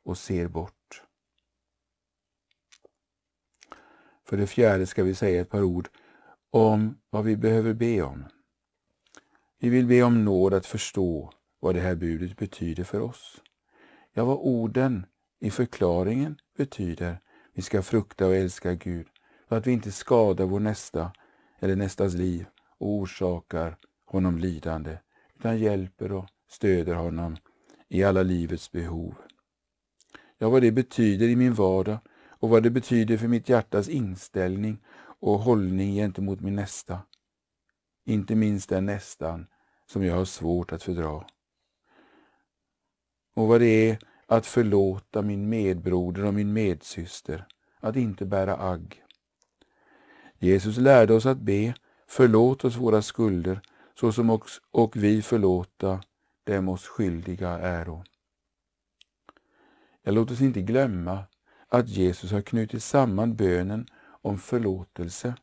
och 0.03 0.17
ser 0.17 0.47
bort. 0.47 1.03
För 4.25 4.37
det 4.37 4.47
fjärde 4.47 4.85
ska 4.85 5.03
vi 5.03 5.15
säga 5.15 5.41
ett 5.41 5.49
par 5.49 5.63
ord 5.63 5.89
om 6.49 7.01
vad 7.09 7.23
vi 7.23 7.37
behöver 7.37 7.73
be 7.73 8.01
om. 8.01 8.25
Vi 9.59 9.69
vill 9.69 9.85
be 9.85 10.03
om 10.03 10.25
nåd 10.25 10.53
att 10.53 10.65
förstå 10.65 11.33
vad 11.63 11.75
det 11.75 11.81
här 11.81 11.95
budet 11.95 12.37
betyder 12.37 12.83
för 12.83 12.99
oss. 12.99 13.41
Ja, 14.13 14.25
vad 14.25 14.37
orden 14.37 15.05
i 15.39 15.51
förklaringen 15.51 16.37
betyder. 16.57 17.19
Vi 17.53 17.61
ska 17.61 17.81
frukta 17.81 18.27
och 18.27 18.35
älska 18.35 18.73
Gud 18.73 19.07
så 19.49 19.55
att 19.55 19.67
vi 19.67 19.71
inte 19.71 19.91
skadar 19.91 20.45
vår 20.45 20.59
nästa 20.59 21.11
eller 21.59 21.75
nästas 21.75 22.13
liv 22.13 22.45
och 22.77 22.87
orsakar 22.87 23.77
honom 24.05 24.37
lidande, 24.37 24.97
utan 25.35 25.59
hjälper 25.59 26.11
och 26.11 26.25
stöder 26.49 26.95
honom 26.95 27.37
i 27.89 28.03
alla 28.03 28.23
livets 28.23 28.71
behov. 28.71 29.15
Ja, 30.37 30.49
vad 30.49 30.61
det 30.61 30.71
betyder 30.71 31.27
i 31.27 31.35
min 31.35 31.53
vardag 31.53 31.97
och 32.27 32.49
vad 32.49 32.63
det 32.63 32.69
betyder 32.69 33.17
för 33.17 33.27
mitt 33.27 33.49
hjärtas 33.49 33.89
inställning 33.89 34.83
och 35.19 35.39
hållning 35.39 35.93
gentemot 35.93 36.41
min 36.41 36.55
nästa. 36.55 36.99
Inte 38.05 38.35
minst 38.35 38.69
den 38.69 38.85
nästan 38.85 39.47
som 39.85 40.03
jag 40.03 40.15
har 40.15 40.25
svårt 40.25 40.71
att 40.71 40.83
fördra. 40.83 41.23
Och 43.33 43.47
vad 43.47 43.61
det 43.61 43.89
är 43.89 43.99
att 44.27 44.45
förlåta 44.45 45.21
min 45.21 45.49
medbroder 45.49 46.25
och 46.25 46.33
min 46.33 46.53
medsyster, 46.53 47.45
att 47.79 47.95
inte 47.95 48.25
bära 48.25 48.57
agg. 48.57 49.03
Jesus 50.39 50.77
lärde 50.77 51.13
oss 51.13 51.25
att 51.25 51.37
be, 51.37 51.73
förlåt 52.07 52.65
oss 52.65 52.75
våra 52.75 53.01
skulder, 53.01 53.61
såsom 53.99 54.29
också, 54.29 54.61
och 54.71 54.95
vi 54.95 55.21
förlåta 55.21 56.03
dem 56.43 56.69
oss 56.69 56.87
skyldiga 56.87 57.49
äro. 57.49 58.03
Jag 60.03 60.15
låt 60.15 60.31
oss 60.31 60.41
inte 60.41 60.61
glömma 60.61 61.23
att 61.69 61.89
Jesus 61.89 62.31
har 62.31 62.41
knutit 62.41 62.83
samman 62.83 63.35
bönen 63.35 63.87
om 64.21 64.37
förlåtelse 64.37 65.35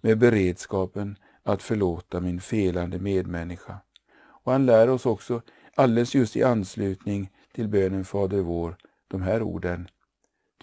med 0.00 0.18
beredskapen 0.18 1.16
att 1.42 1.62
förlåta 1.62 2.20
min 2.20 2.40
felande 2.40 2.98
medmänniska. 2.98 3.78
Och 4.20 4.52
han 4.52 4.66
lär 4.66 4.88
oss 4.88 5.06
också 5.06 5.42
alldeles 5.74 6.14
just 6.14 6.36
i 6.36 6.42
anslutning 6.42 7.30
till 7.52 7.68
bönen 7.68 8.04
Fader 8.04 8.40
vår 8.40 8.76
de 9.08 9.22
här 9.22 9.42
orden. 9.42 9.88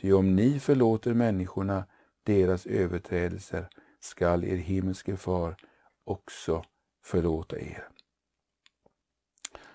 Ty 0.01 0.13
om 0.13 0.35
ni 0.35 0.59
förlåter 0.59 1.13
människorna 1.13 1.85
deras 2.23 2.65
överträdelser 2.65 3.67
skall 3.99 4.43
er 4.43 4.57
himmelske 4.57 5.17
far 5.17 5.55
också 6.03 6.63
förlåta 7.03 7.59
er. 7.59 7.87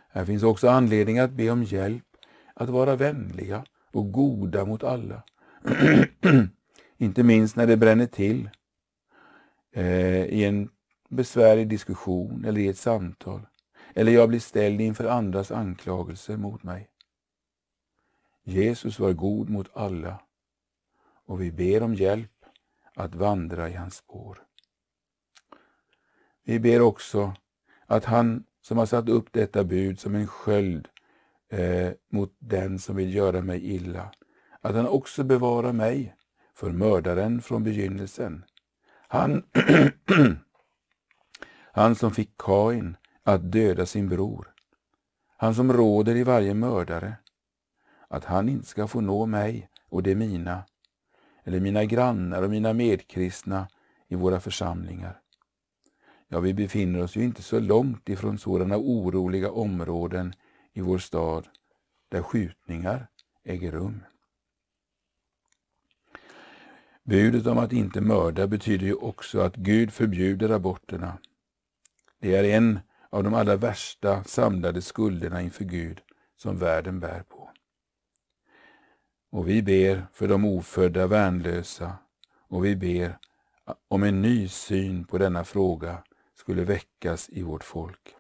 Här 0.09 0.25
finns 0.25 0.43
också 0.43 0.69
anledning 0.69 1.19
att 1.19 1.33
be 1.33 1.51
om 1.51 1.63
hjälp 1.63 2.05
att 2.55 2.69
vara 2.69 2.97
vänliga 2.97 3.65
och 3.93 4.13
goda 4.13 4.65
mot 4.65 4.85
alla. 4.85 5.23
Inte 6.97 7.23
minst 7.23 7.57
när 7.57 7.67
det 7.67 7.77
bränner 7.77 8.07
till 8.07 8.51
eh, 9.73 10.25
i 10.25 10.45
en 10.45 10.69
besvärlig 11.09 11.69
diskussion 11.69 12.45
eller 12.45 12.61
i 12.61 12.69
ett 12.69 12.79
samtal. 12.79 13.47
Eller 13.95 14.13
jag 14.13 14.29
blir 14.29 14.41
ställd 14.41 14.81
inför 14.81 15.05
andras 15.05 15.51
anklagelser 15.51 16.37
mot 16.37 16.63
mig. 16.63 16.89
Jesus 18.45 18.99
var 18.99 19.13
god 19.13 19.51
mot 19.51 19.77
alla 19.77 20.21
och 21.27 21.41
vi 21.41 21.53
ber 21.53 21.83
om 21.83 21.95
hjälp 21.95 22.45
att 22.95 23.15
vandra 23.15 23.69
i 23.69 23.73
hans 23.73 23.97
spår. 23.97 24.39
Vi 26.45 26.61
ber 26.61 26.81
också 26.81 27.35
att 27.87 28.05
han 28.05 28.45
som 28.63 28.79
har 28.79 28.87
satt 28.87 29.09
upp 29.09 29.33
detta 29.33 29.65
bud 29.65 30.01
som 30.01 30.15
en 30.15 30.27
sköld 30.27 30.89
eh, 31.49 31.93
mot 32.09 32.37
den 32.39 32.79
som 32.79 32.97
vill 32.97 33.15
göra 33.15 33.41
mig 33.41 33.75
illa, 33.75 34.11
att 34.61 34.75
han 34.75 34.89
också 34.89 35.25
bevarar 35.25 35.73
mig 35.73 36.17
för 36.55 36.71
mördaren 36.71 37.43
från 37.43 37.65
begynnelsen. 37.65 38.45
Han, 39.09 39.43
han 41.73 41.95
som 41.95 42.11
fick 42.11 42.37
Kain 42.39 42.97
att 43.23 43.53
döda 43.53 43.87
sin 43.87 44.09
bror, 44.09 44.55
han 45.37 45.55
som 45.55 45.73
råder 45.73 46.17
i 46.17 46.25
varje 46.25 46.55
mördare, 46.55 47.17
att 48.09 48.25
han 48.25 48.49
inte 48.49 48.67
ska 48.67 48.87
få 48.87 49.01
nå 49.01 49.27
mig 49.27 49.69
och 49.89 50.03
det 50.03 50.15
mina, 50.15 50.65
eller 51.45 51.61
mina 51.61 51.85
grannar 51.85 52.43
och 52.43 52.51
mina 52.51 52.73
medkristna 52.73 53.69
i 54.09 54.15
våra 54.15 54.41
församlingar. 54.41 55.21
Ja, 56.29 56.41
vi 56.41 56.55
befinner 56.55 57.03
oss 57.03 57.17
ju 57.17 57.25
inte 57.25 57.43
så 57.43 57.61
långt 57.61 58.09
ifrån 58.09 58.39
sådana 58.39 58.77
oroliga 58.77 59.51
områden 59.51 60.35
i 60.73 60.81
vår 60.81 60.99
stad 60.99 61.49
där 62.09 62.23
skjutningar 62.23 63.07
äger 63.45 63.73
rum. 63.73 64.05
Budet 67.05 67.47
om 67.47 67.59
att 67.59 67.73
inte 67.73 68.01
mörda 68.01 68.47
betyder 68.47 68.87
ju 68.87 68.95
också 68.95 69.41
att 69.41 69.57
Gud 69.57 69.93
förbjuder 69.93 70.51
aborterna. 70.51 71.19
Det 72.19 72.35
är 72.35 72.45
en 72.45 72.81
av 73.13 73.25
de 73.25 73.35
allra 73.35 73.57
värsta 73.57 74.25
samlade 74.25 74.83
skulderna 74.83 75.43
inför 75.43 75.65
Gud 75.65 76.01
som 76.37 76.59
världen 76.59 77.01
bär 77.01 77.23
på. 77.23 77.51
Och 79.31 79.49
vi 79.49 79.63
ber 79.63 80.07
för 80.13 80.29
de 80.29 80.45
ofödda 80.45 81.07
värnlösa 81.07 81.93
och 82.49 82.65
vi 82.65 82.77
ber 82.77 83.19
om 83.89 84.03
en 84.03 84.23
ny 84.23 84.49
syn 84.49 85.05
på 85.05 85.19
denna 85.19 85.45
fråga 85.45 86.03
skulle 86.35 86.65
väckas 86.65 87.29
i 87.33 87.43
vårt 87.43 87.65
folk. 87.65 88.15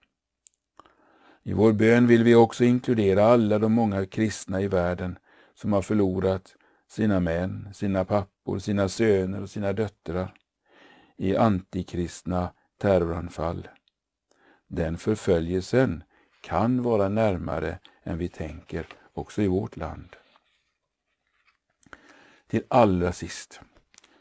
I 1.42 1.52
vår 1.52 1.72
bön 1.72 2.06
vill 2.06 2.25
vi 2.25 2.34
också 2.34 2.64
inkludera 2.64 3.25
alla 3.25 3.58
de 3.58 3.72
många 3.72 4.06
kristna 4.06 4.61
i 4.61 4.68
världen 4.68 5.18
som 5.54 5.72
har 5.72 5.82
förlorat 5.82 6.56
sina 6.88 7.20
män, 7.20 7.68
sina 7.75 8.04
pappor, 8.04 8.58
sina 8.58 8.88
söner 8.88 9.42
och 9.42 9.50
sina 9.50 9.72
döttrar 9.72 10.34
i 11.16 11.37
antikristna 11.37 12.52
terroranfall. 12.78 13.68
Den 14.74 14.98
förföljelsen 14.98 16.02
kan 16.40 16.82
vara 16.82 17.08
närmare 17.08 17.78
än 18.02 18.18
vi 18.18 18.28
tänker 18.28 18.86
också 19.12 19.42
i 19.42 19.46
vårt 19.46 19.76
land. 19.76 20.16
Till 22.46 22.62
allra 22.68 23.12
sist, 23.12 23.60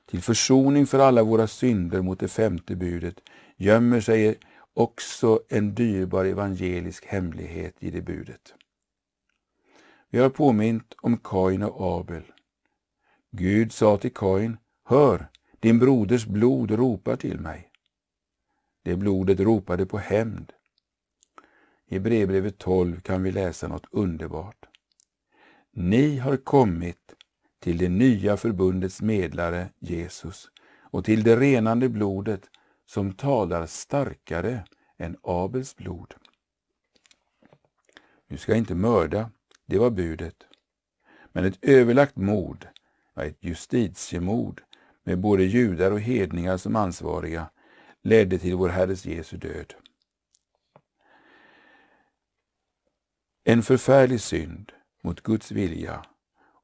till 0.06 0.22
försoning 0.22 0.88
för 0.88 1.00
alla 1.00 1.24
våra 1.24 1.48
synder 1.48 2.02
mot 2.02 2.20
det 2.20 2.28
femte 2.28 2.76
budet 2.76 3.16
gömmer 3.58 4.02
sig 4.02 4.40
också 4.74 5.42
en 5.50 5.76
dyrbar 5.76 6.26
evangelisk 6.26 7.06
hemlighet 7.06 7.76
i 7.80 7.92
det 7.92 8.02
budet. 8.02 8.54
Vi 10.10 10.20
har 10.20 10.30
påmint 10.30 10.94
om 11.02 11.18
Kain 11.18 11.64
och 11.64 12.00
Abel. 12.00 12.24
Gud 13.32 13.72
sa 13.72 13.98
till 13.98 14.14
Kain, 14.14 14.58
hör, 14.86 15.28
din 15.60 15.80
broders 15.80 16.26
blod 16.26 16.72
ropar 16.72 17.16
till 17.16 17.40
mig. 17.40 17.71
Det 18.84 18.96
blodet 18.96 19.40
ropade 19.40 19.86
på 19.86 19.98
hämnd. 19.98 20.54
I 21.88 22.00
brevbrevet 22.00 22.58
12 22.58 23.00
kan 23.00 23.24
vi 23.24 23.32
läsa 23.32 23.68
något 23.68 23.88
underbart. 23.92 24.66
Ni 25.72 26.18
har 26.18 26.38
kommit 26.38 27.16
till 27.60 27.78
det 27.78 27.90
nya 27.90 28.38
förbundets 28.38 29.02
medlare 29.02 29.70
Jesus 29.80 30.48
och 30.80 31.06
till 31.06 31.24
det 31.24 31.36
renande 31.36 31.90
blodet 31.90 32.50
som 32.86 33.14
talar 33.14 33.66
starkare 33.66 34.66
än 34.98 35.18
Abels 35.22 35.76
blod. 35.76 36.14
Du 38.28 38.38
ska 38.38 38.56
inte 38.56 38.76
mörda, 38.76 39.32
det 39.66 39.78
var 39.78 39.90
budet. 39.90 40.36
Men 41.32 41.46
ett 41.46 41.60
överlagt 41.62 42.16
mord, 42.16 42.68
ett 43.16 43.38
justitiemord 43.44 44.62
med 45.04 45.20
både 45.20 45.44
judar 45.44 45.92
och 45.92 46.02
hedningar 46.02 46.58
som 46.58 46.76
ansvariga, 46.76 47.50
ledde 48.04 48.40
till 48.40 48.56
vår 48.56 48.70
Herres 48.70 49.06
Jesu 49.06 49.38
död. 49.38 49.74
En 53.44 53.64
förfärlig 53.64 54.22
synd 54.22 54.72
mot 55.04 55.22
Guds 55.22 55.52
vilja 55.52 56.06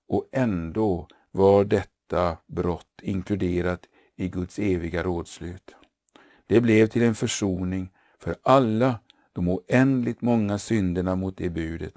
och 0.07 0.29
ändå 0.31 1.07
var 1.31 1.65
detta 1.65 2.37
brott 2.47 3.01
inkluderat 3.01 3.85
i 4.15 4.29
Guds 4.29 4.59
eviga 4.59 5.03
rådslut. 5.03 5.75
Det 6.47 6.61
blev 6.61 6.87
till 6.87 7.03
en 7.03 7.15
försoning 7.15 7.89
för 8.19 8.35
alla 8.41 8.99
de 9.33 9.49
oändligt 9.49 10.21
många 10.21 10.57
synderna 10.57 11.15
mot 11.15 11.37
det 11.37 11.49
budet 11.49 11.93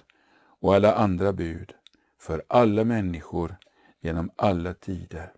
och 0.60 0.74
alla 0.74 0.94
andra 0.94 1.32
bud, 1.32 1.74
för 2.18 2.42
alla 2.48 2.84
människor 2.84 3.56
genom 4.00 4.30
alla 4.36 4.74
tider. 4.74 5.32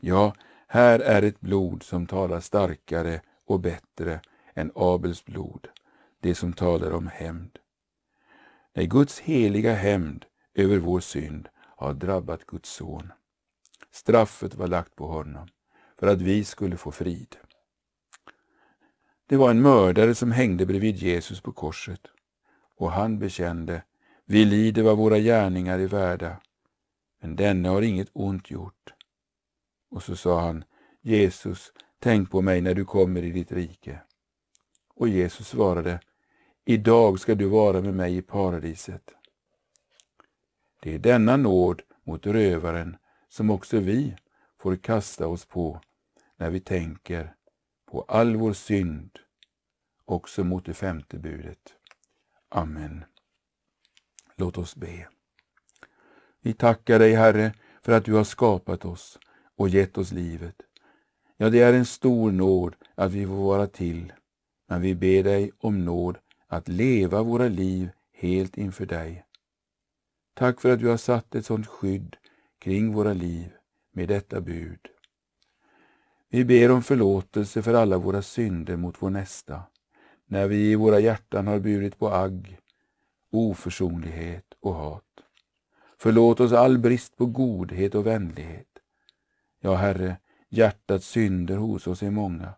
Ja, 0.00 0.34
här 0.66 1.00
är 1.00 1.22
ett 1.22 1.40
blod 1.40 1.82
som 1.82 2.06
talar 2.06 2.40
starkare 2.40 3.20
och 3.48 3.60
bättre 3.60 4.20
än 4.54 4.72
Abels 4.74 5.24
blod, 5.24 5.68
det 6.20 6.34
som 6.34 6.52
talar 6.52 6.90
om 6.90 7.06
hämnd. 7.06 7.58
Nej, 8.74 8.86
Guds 8.86 9.20
heliga 9.20 9.74
hämnd 9.74 10.24
över 10.54 10.78
vår 10.78 11.00
synd 11.00 11.48
har 11.56 11.94
drabbat 11.94 12.46
Guds 12.46 12.70
son. 12.70 13.12
Straffet 13.90 14.54
var 14.54 14.68
lagt 14.68 14.96
på 14.96 15.06
honom 15.06 15.48
för 15.98 16.06
att 16.06 16.22
vi 16.22 16.44
skulle 16.44 16.76
få 16.76 16.90
frid. 16.92 17.36
Det 19.26 19.36
var 19.36 19.50
en 19.50 19.62
mördare 19.62 20.14
som 20.14 20.32
hängde 20.32 20.66
bredvid 20.66 20.96
Jesus 20.96 21.40
på 21.40 21.52
korset 21.52 22.00
och 22.76 22.92
han 22.92 23.18
bekände, 23.18 23.82
vi 24.24 24.44
lider 24.44 24.82
vad 24.82 24.98
våra 24.98 25.18
gärningar 25.18 25.78
är 25.78 25.86
värda, 25.86 26.40
men 27.20 27.36
denne 27.36 27.68
har 27.68 27.82
inget 27.82 28.10
ont 28.12 28.50
gjort. 28.50 28.94
Och 29.90 30.02
så 30.02 30.16
sa 30.16 30.40
han, 30.40 30.64
Jesus, 31.00 31.72
tänk 31.98 32.30
på 32.30 32.42
mig 32.42 32.60
när 32.60 32.74
du 32.74 32.84
kommer 32.84 33.22
i 33.22 33.30
ditt 33.30 33.52
rike. 33.52 34.00
Och 34.94 35.08
Jesus 35.08 35.48
svarade, 35.48 36.00
idag 36.64 37.20
ska 37.20 37.34
du 37.34 37.46
vara 37.46 37.80
med 37.80 37.94
mig 37.94 38.16
i 38.16 38.22
paradiset. 38.22 39.14
Det 40.80 40.94
är 40.94 40.98
denna 40.98 41.36
nåd 41.36 41.82
mot 42.04 42.26
rövaren 42.26 42.96
som 43.28 43.50
också 43.50 43.78
vi 43.78 44.16
får 44.58 44.76
kasta 44.76 45.26
oss 45.26 45.44
på 45.44 45.80
när 46.36 46.50
vi 46.50 46.60
tänker 46.60 47.34
på 47.90 48.02
all 48.02 48.36
vår 48.36 48.52
synd, 48.52 49.18
också 50.04 50.44
mot 50.44 50.64
det 50.64 50.74
femte 50.74 51.18
budet. 51.18 51.74
Amen. 52.48 53.04
Låt 54.36 54.58
oss 54.58 54.76
be. 54.76 55.08
Vi 56.40 56.52
tackar 56.52 56.98
dig, 56.98 57.14
Herre, 57.14 57.54
för 57.82 57.92
att 57.92 58.04
du 58.04 58.14
har 58.14 58.24
skapat 58.24 58.84
oss 58.84 59.18
och 59.56 59.68
gett 59.68 59.98
oss 59.98 60.12
livet. 60.12 60.62
Ja, 61.40 61.50
det 61.50 61.60
är 61.60 61.72
en 61.72 61.86
stor 61.86 62.32
nåd 62.32 62.74
att 62.94 63.12
vi 63.12 63.26
får 63.26 63.34
vara 63.34 63.66
till, 63.66 64.12
men 64.68 64.80
vi 64.80 64.94
ber 64.94 65.22
dig 65.22 65.52
om 65.58 65.84
nåd 65.84 66.18
att 66.46 66.68
leva 66.68 67.22
våra 67.22 67.48
liv 67.48 67.90
helt 68.12 68.58
inför 68.58 68.86
dig. 68.86 69.24
Tack 70.34 70.60
för 70.60 70.72
att 70.72 70.80
du 70.80 70.88
har 70.88 70.96
satt 70.96 71.34
ett 71.34 71.46
sådant 71.46 71.66
skydd 71.66 72.16
kring 72.58 72.92
våra 72.92 73.12
liv 73.12 73.52
med 73.92 74.08
detta 74.08 74.40
bud. 74.40 74.80
Vi 76.28 76.44
ber 76.44 76.70
om 76.70 76.82
förlåtelse 76.82 77.62
för 77.62 77.74
alla 77.74 77.98
våra 77.98 78.22
synder 78.22 78.76
mot 78.76 79.02
vår 79.02 79.10
nästa, 79.10 79.62
när 80.26 80.48
vi 80.48 80.70
i 80.70 80.74
våra 80.74 81.00
hjärtan 81.00 81.46
har 81.46 81.58
burit 81.58 81.98
på 81.98 82.08
agg, 82.08 82.58
oförsonlighet 83.32 84.54
och 84.60 84.74
hat. 84.74 85.04
Förlåt 85.98 86.40
oss 86.40 86.52
all 86.52 86.78
brist 86.78 87.16
på 87.16 87.26
godhet 87.26 87.94
och 87.94 88.06
vänlighet. 88.06 88.68
Ja, 89.60 89.74
Herre, 89.74 90.16
hjärtats 90.48 91.06
synder 91.06 91.56
hos 91.56 91.86
oss 91.86 92.02
är 92.02 92.10
många. 92.10 92.54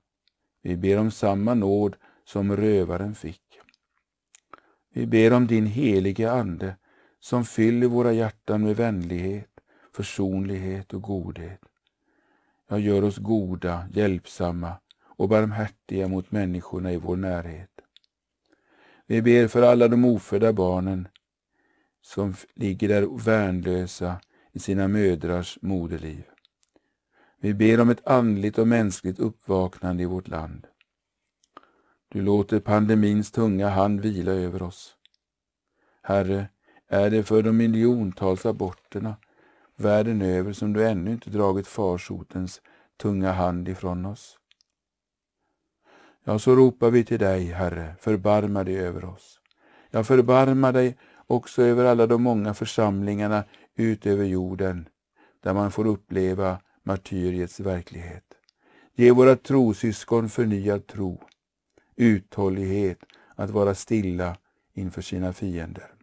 Vi 0.63 0.77
ber 0.77 0.99
om 0.99 1.11
samma 1.11 1.55
nåd 1.55 1.97
som 2.25 2.57
rövaren 2.57 3.15
fick. 3.15 3.43
Vi 4.93 5.07
ber 5.07 5.33
om 5.33 5.47
din 5.47 5.67
helige 5.67 6.33
Ande 6.33 6.77
som 7.21 7.45
fyller 7.45 7.87
våra 7.87 8.13
hjärtan 8.13 8.63
med 8.63 8.77
vänlighet, 8.77 9.51
försonlighet 9.93 10.95
och 10.95 11.03
godhet. 11.03 11.61
Ja, 12.69 12.79
gör 12.79 13.05
oss 13.05 13.19
goda, 13.19 13.89
hjälpsamma 13.93 14.73
och 15.03 15.29
barmhärtiga 15.29 16.09
mot 16.09 16.31
människorna 16.31 16.93
i 16.93 16.97
vår 16.97 17.17
närhet. 17.17 17.71
Vi 19.07 19.23
ber 19.23 19.49
för 19.49 19.63
alla 19.63 19.89
de 19.89 20.05
ofödda 20.05 20.53
barnen 20.53 21.09
som 22.03 22.35
ligger 22.55 22.89
där 22.89 23.25
värnlösa 23.25 24.21
i 24.53 24.59
sina 24.59 24.89
mödrars 24.89 25.59
moderliv. 25.63 26.25
Vi 27.43 27.55
ber 27.55 27.81
om 27.81 27.91
ett 27.91 28.07
andligt 28.07 28.59
och 28.59 28.69
mänskligt 28.69 29.19
uppvaknande 29.19 30.03
i 30.03 30.07
vårt 30.07 30.29
land. 30.29 30.67
Du 32.09 32.23
låter 32.23 32.61
pandemins 32.61 33.31
tunga 33.31 33.69
hand 33.69 34.01
vila 34.01 34.33
över 34.33 34.63
oss. 34.63 34.97
Herre, 36.03 36.49
är 36.89 37.11
det 37.11 37.23
för 37.23 37.43
de 37.43 37.57
miljontals 37.57 38.47
aborterna 38.47 39.17
världen 39.77 40.23
över 40.23 40.53
som 40.53 40.73
du 40.73 40.89
ännu 40.89 41.13
inte 41.13 41.31
dragit 41.31 41.67
farsotens 41.67 42.61
tunga 42.97 43.33
hand 43.33 43.69
ifrån 43.69 44.07
oss? 44.07 44.39
Ja, 46.25 46.39
så 46.39 46.57
ropar 46.57 46.91
vi 46.91 47.05
till 47.05 47.19
dig, 47.19 47.45
Herre, 47.45 47.95
förbarma 48.01 48.65
dig 48.65 48.79
över 48.79 49.05
oss. 49.05 49.41
Jag 49.91 50.07
förbarmar 50.07 50.73
dig 50.73 50.99
också 51.27 51.63
över 51.63 51.85
alla 51.85 52.07
de 52.07 52.23
många 52.23 52.55
församlingarna 52.55 53.45
ut 53.75 54.07
över 54.07 54.25
jorden, 54.25 54.89
där 55.41 55.55
man 55.55 55.71
får 55.71 55.87
uppleva 55.87 56.59
martyriets 56.83 57.61
verklighet. 57.61 58.25
Ge 58.95 59.11
våra 59.11 59.37
trosyskon 59.37 60.29
förnyad 60.29 60.87
tro, 60.87 61.23
uthållighet 61.97 62.99
att 63.35 63.51
vara 63.51 63.75
stilla 63.75 64.37
inför 64.73 65.03
sina 65.03 65.33
fiender. 65.33 65.95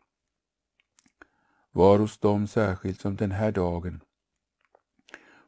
Var 1.71 1.99
hos 1.99 2.17
dem 2.17 2.47
särskilt 2.47 3.01
som 3.01 3.15
den 3.15 3.31
här 3.31 3.51
dagen 3.51 4.01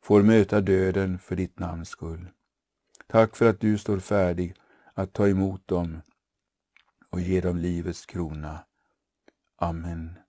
får 0.02 0.24
möta 0.24 0.62
döden 0.62 1.20
för 1.20 1.36
ditt 1.36 1.60
namns 1.60 1.90
skull. 1.90 2.30
Tack 3.08 3.36
för 3.36 3.50
att 3.50 3.60
du 3.60 3.78
står 3.78 4.00
färdig 4.00 4.56
att 4.94 5.14
ta 5.14 5.28
emot 5.28 5.68
dem 5.68 6.02
och 7.10 7.22
ge 7.22 7.42
dem 7.42 7.58
livets 7.58 8.06
krona. 8.06 8.60
Amen. 9.56 10.20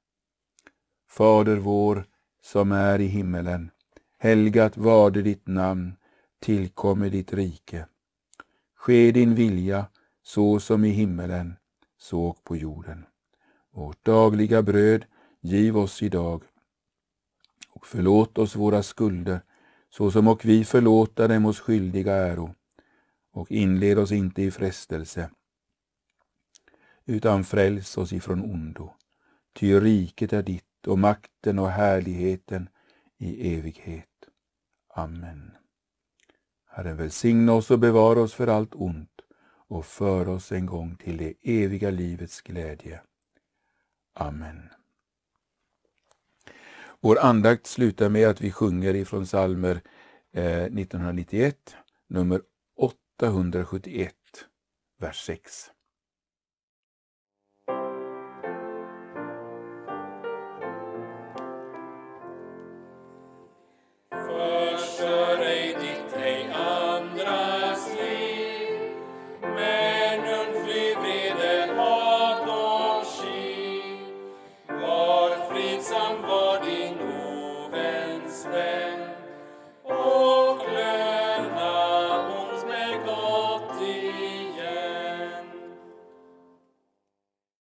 Fader 1.08 1.56
vår, 1.56 2.04
som 2.42 2.72
är 2.72 2.98
i 2.98 3.06
himmelen. 3.06 3.70
Helgat 4.22 4.76
varde 4.76 5.22
ditt 5.22 5.46
namn, 5.48 5.96
tillkommer 6.40 7.10
ditt 7.10 7.32
rike. 7.32 7.86
Ske 8.74 9.12
din 9.12 9.34
vilja, 9.34 9.86
så 10.22 10.60
som 10.60 10.84
i 10.84 10.88
himmelen, 10.88 11.56
så 11.98 12.32
på 12.44 12.56
jorden. 12.56 13.06
Vårt 13.70 14.04
dagliga 14.04 14.62
bröd 14.62 15.04
giv 15.40 15.78
oss 15.78 16.02
idag 16.02 16.42
och 17.68 17.86
förlåt 17.86 18.38
oss 18.38 18.56
våra 18.56 18.82
skulder, 18.82 19.40
så 19.90 20.10
som 20.10 20.28
och 20.28 20.44
vi 20.44 20.64
förlåta 20.64 21.28
dem 21.28 21.46
oss 21.46 21.60
skyldiga 21.60 22.14
äro. 22.14 22.54
Och 23.32 23.50
inled 23.50 23.98
oss 23.98 24.12
inte 24.12 24.42
i 24.42 24.50
frestelse, 24.50 25.30
utan 27.06 27.44
fräls 27.44 27.98
oss 27.98 28.12
ifrån 28.12 28.40
ondo. 28.40 28.92
Ty 29.52 29.80
riket 29.80 30.32
är 30.32 30.42
ditt 30.42 30.86
och 30.86 30.98
makten 30.98 31.58
och 31.58 31.70
härligheten 31.70 32.68
i 33.18 33.54
evighet. 33.54 34.09
Amen. 35.00 35.56
Herren 36.66 36.96
välsigna 36.96 37.52
oss 37.52 37.70
och 37.70 37.78
bevara 37.78 38.20
oss 38.20 38.34
för 38.34 38.46
allt 38.46 38.74
ont 38.74 39.20
och 39.68 39.86
för 39.86 40.28
oss 40.28 40.52
en 40.52 40.66
gång 40.66 40.96
till 40.96 41.16
det 41.16 41.34
eviga 41.42 41.90
livets 41.90 42.40
glädje. 42.40 43.00
Amen. 44.14 44.68
Vår 47.00 47.18
andakt 47.18 47.66
slutar 47.66 48.08
med 48.08 48.28
att 48.28 48.40
vi 48.40 48.52
sjunger 48.52 48.94
ifrån 48.94 49.24
psalmer 49.24 49.80
1991, 50.32 51.56
eh, 51.66 51.78
nummer 52.08 52.42
871, 52.76 54.14
vers 54.98 55.26
6. 55.26 55.70